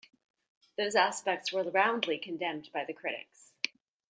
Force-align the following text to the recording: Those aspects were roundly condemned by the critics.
Those 0.79 0.95
aspects 0.95 1.53
were 1.53 1.61
roundly 1.69 2.17
condemned 2.17 2.71
by 2.73 2.83
the 2.83 2.91
critics. 2.93 3.53